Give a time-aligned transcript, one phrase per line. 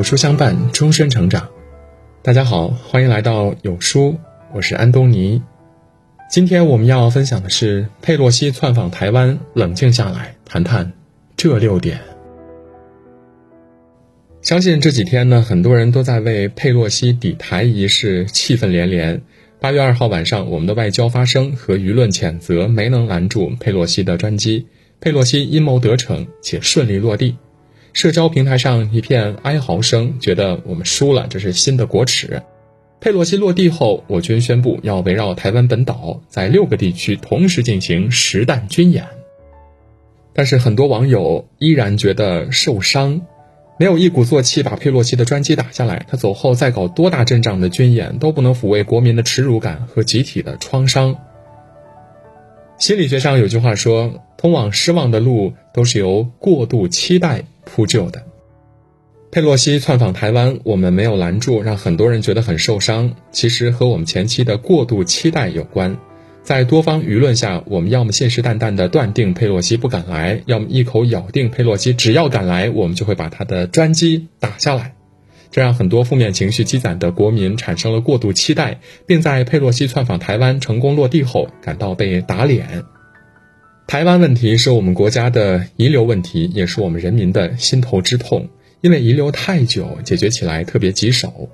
[0.00, 1.50] 有书相伴，终身成长。
[2.22, 4.16] 大家好，欢迎来到有书，
[4.54, 5.42] 我是安东尼。
[6.30, 10.90] 今天我们要分享的是佩洛西窜访台湾，冷静下来谈谈
[11.36, 12.00] 这六点。
[14.40, 19.20] 相信这几天呢，很多人都在为佩洛西抵台一事气愤连连。
[19.60, 24.66] 八月二号晚上，我们的外交发声和舆论谴责没能拦住佩洛西的专机，
[24.98, 27.36] 佩洛西阴谋得逞且顺利落地。
[27.92, 32.42] 社交平台上一片哀嚎声，觉得我们输了，这是新的国耻。
[33.00, 39.04] 佩洛西落地后，我军宣布要围绕台湾本岛，在六个地区同时进行实弹军演。
[40.32, 43.22] 但是很多网友依然觉得受伤。
[43.78, 51.16] 没有一鼓作气把佩洛西的专机打下来，他走后再搞多大阵仗的军演都不能抚慰国民的耻辱感和集体的创伤。
[52.76, 58.22] 心理学上有句话说：“通往失望的路都是由过度期待铺就的。”
[59.32, 63.14] 佩洛西窜访台湾，我们没有拦住，让很多人觉得很受伤。
[63.30, 65.96] 其实和我们前期的过度期待有关。
[66.42, 74.94] 在多方舆论下，我们要么信誓旦旦地断定佩洛西不敢来，要么一口咬定佩洛西只要敢来，我们就会把他的专机打下来。
[75.52, 82.82] 这让很多负面情绪积攒的国民产生了过度期待，并在佩洛西窜访台湾成功落地后感到被打脸。
[83.90, 88.48] 台湾问题是我们国家的遗留问题，也是我们人民的心头之痛。
[88.82, 91.48] 因为遗留太久，解决起来特别棘手，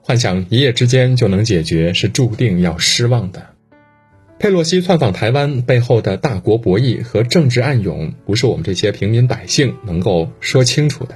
[0.00, 3.42] 幻想一夜之间就能解决，是注定要失望的。
[4.38, 11.14] 佩洛西窜访台湾背后的大国博弈和政治暗涌，不是我们这些平民百姓能够说清楚的。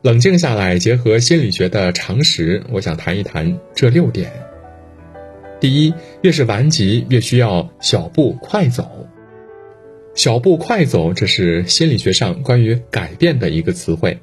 [0.00, 4.32] 冷静下来，结合心理学的常识，我想谈一谈这六点。
[5.60, 9.06] 第一，越是顽疾，越需要小步快走。
[10.16, 14.18] 小步快走，这是心理学上关于改变的一个词汇，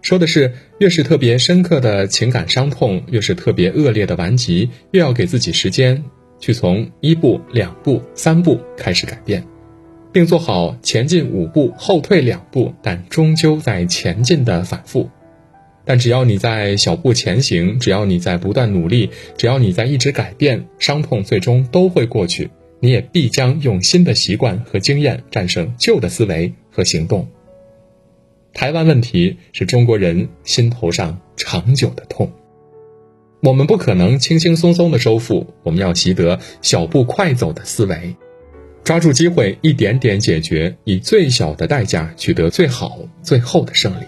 [0.00, 6.02] 说的是越是特别深刻的情感伤痛，越是特别恶劣的顽疾，越要给自己时间。
[6.40, 9.46] 去从一步、两步、三步开始改变，
[10.12, 15.08] 并做好前进五步、后退两步，但终究在前进的反复。
[15.86, 22.50] 但只要你在小步前行，只要你在不断努力，只要你在一直改变，伤痛最终都会过去。
[22.84, 27.26] 你也必将用新的习惯和经验战胜旧的思维和行动。
[28.52, 32.30] 台湾问题是中国人心头上长久的痛。
[33.40, 38.14] 我们不可能轻轻松松的收复，我们要习得小步快走的思维，
[38.84, 44.04] 抓住机会，一点点解决，以最小的代价取得最好、最后的胜利。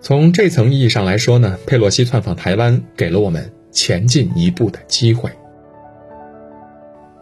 [0.00, 5.28] 从这层意义上来说呢，佩洛西窜访台湾，给了我们前进一步的机会。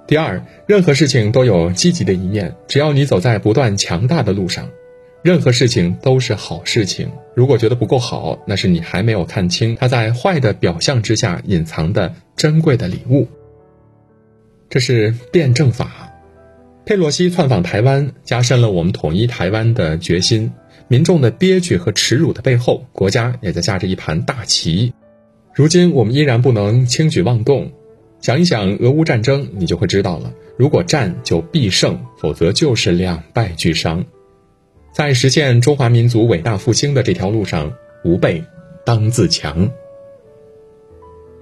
[0.06, 4.68] 第二，任何事情都有积极的一面，只要你走在不断强大的路上。
[5.22, 7.10] 任何事情都是好事情。
[7.34, 13.26] 如果觉得不够好，那是你还没有看清它在坏的表象之下隐藏的珍贵的礼物。
[14.68, 16.10] 这是辩证法。
[16.84, 20.52] 佩洛西窜访台湾，加深了我们统一台湾的决心。
[20.86, 24.92] 民众的憋屈和耻辱的背后，国家也在下着一盘大棋。
[25.54, 27.72] 如今我们依然不能轻举妄动。
[28.24, 30.32] 想一想俄乌战争，你就会知道了。
[30.56, 34.02] 如果战就必胜，否则就是两败俱伤。
[34.94, 38.42] 在实现中华民族伟大复兴的这条路上，吾辈
[38.86, 39.68] 当自强。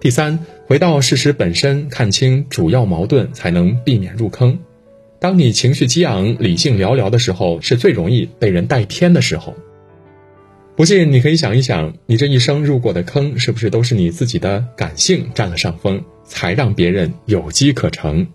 [0.00, 4.58] 第三，回到事实本身，看清主要矛盾，才能避免入坑。
[5.20, 9.54] 当你情绪激昂、理性寥寥的时候，是最容易被人带偏的时候。
[10.74, 18.26] 不信，你可以想一想，你这一生入过的坑，是不是都是你自己的感性占了上风，才让别人有机可乘？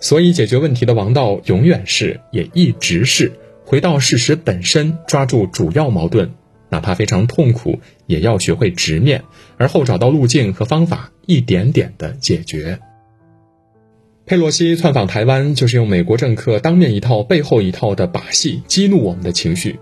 [0.00, 3.30] 所以，解决问题的王道永远是，也一直是。
[3.66, 6.30] 回到事实本身，抓住主要矛盾，
[6.70, 9.22] 哪怕非常痛苦，也要学会直面，
[9.58, 12.78] 而后找到路径和方法，一点点的解决。
[14.24, 19.78] 佩洛西窜访台湾，就是用美国政客当面一套、背后一套的把戏，激怒我们的情绪。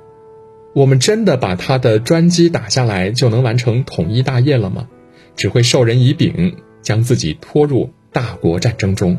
[0.77, 4.87] 我们真的把他的专机打下来，就能完成统一大业了吗？
[5.35, 9.19] 只会授人以柄，将自己拖入大国战争中。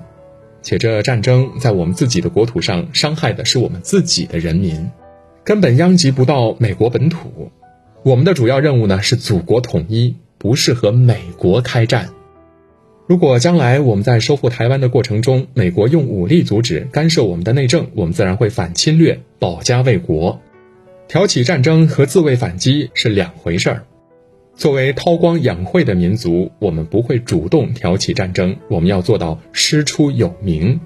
[0.62, 4.92] 且这战争在我们自己的国土上伤害的是我们自己的人民，
[5.44, 7.50] 根本殃及不到美国本土。
[8.04, 12.10] 我们的主要任务呢是祖国统一，不是和美国开战。
[13.08, 20.40] 如果将来我们在收复台湾的过程中，美国用武力阻止、干涉我们的内政，我们自然会反侵略、保家卫国。
[21.08, 23.86] 挑起战争和自卫反击是两回事儿。
[24.56, 28.58] 作为韬光养晦的民族，我们不会主动挑起战争。
[28.70, 30.80] 我们要做到师出有名，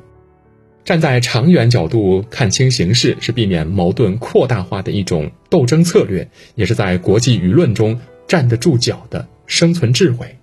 [0.84, 10.36] 站在长远角度看清形势，是避免矛盾扩大化的一种斗争策略，也是在国际舆论中站得住脚的生存智慧。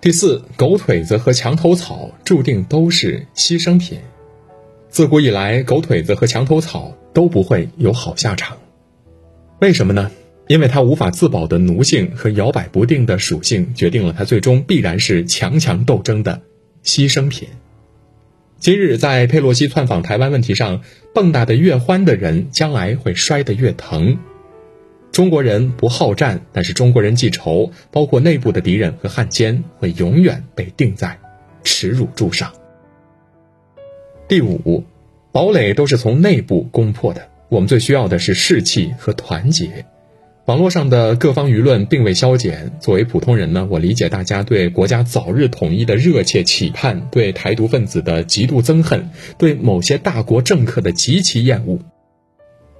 [0.00, 3.98] 第四，狗腿子和墙头草注定都是牺牲品。
[4.88, 8.58] 自古以来，狗腿子和墙头草都不会有好下场。
[9.60, 10.10] 为什么呢？
[10.46, 16.40] 因为他无法自保的奴性和摇摆不定的属性，决定了他最终必然是强强斗争的
[16.82, 17.48] 牺牲品。
[18.58, 20.80] 今日在佩洛西窜访台湾问题上，
[21.14, 24.18] 蹦跶的越欢的人，将来会摔得越疼。
[25.12, 31.18] 中国人不好战，但是中国人记仇，包括内部的敌人和汉奸，会永远被钉在
[31.62, 32.52] 耻辱柱上。
[34.26, 34.84] 第五，
[35.32, 39.84] 堡垒都是从内部攻破的，我们最需要的是士气和团结。
[40.46, 42.72] 网络上的各方舆论并未消减。
[42.80, 51.78] 作为普通人呢，我理解大家对国家早日统一的热切期盼，对台独分子的极度憎恨，对某些大国政客的极其厌恶。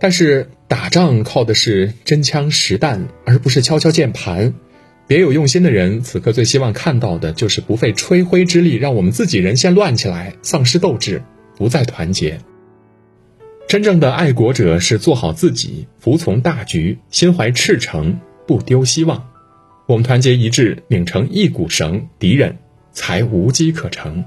[0.01, 4.55] 但是打仗靠的是真枪实弹，而不是敲敲键盘。
[5.07, 11.23] 别有用心的人此刻最希望看到的就是不费吹灰之力，让我们自己人先乱起来，丧失斗志，
[11.59, 12.41] 不再团结。
[13.67, 19.29] 真正的爱国者是做好自己，服从大局，心怀赤诚，不丢希望。
[19.87, 22.59] 我们团结一致，拧成一股绳，敌人
[22.93, 24.25] 才无机可乘。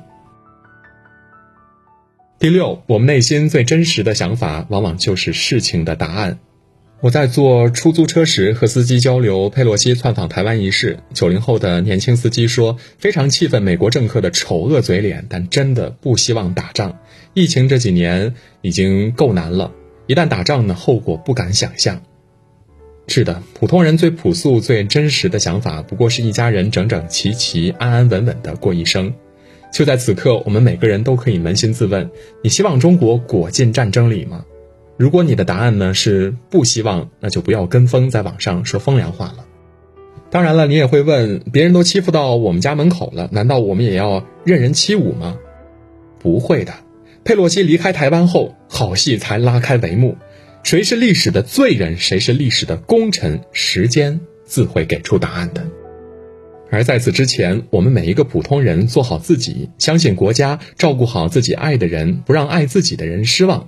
[2.38, 6.40] 第六，我们内心最真实的想法，往往就是事情的答案。
[7.02, 11.00] 我在坐出租车时和司机交流佩洛西窜访台湾一事。
[11.16, 17.00] 九零后的年轻司机说：“非常气愤美国政客的丑恶嘴脸，但真的不希望打仗。
[17.34, 19.72] 疫情这几年已经够难了，
[20.06, 22.04] 一旦打仗呢，后果不敢想象。”
[23.08, 29.12] 是的，普通人最朴素、最真实的想法，不过是一家人整整齐齐、安安稳稳的过一生。
[29.74, 32.12] 就在此刻，我们每个人都可以扪心自问：
[32.44, 34.46] 你希望中国裹进战争里吗？
[35.02, 39.46] 如果你的答案呢是不希望，那就不要跟风在网上说风凉话了。
[40.30, 45.40] 当然了，你也会问，别人都欺负到我们家门口了，难道我们也要任人欺侮吗？
[46.20, 46.72] 不会的。
[47.24, 50.18] 佩洛西离开台湾后，好戏才拉开帷幕。
[50.62, 55.66] 谁是历史的罪人，谁是历史的功臣，时间自会给出答案的。
[56.70, 63.68] 而在此之前，我们每一个普通人做好自己，相信国家，照顾好自己爱的人，不让爱自己的人失望。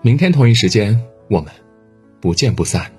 [0.00, 0.98] 明天同一时间，
[1.28, 1.52] 我们
[2.20, 2.97] 不见不散。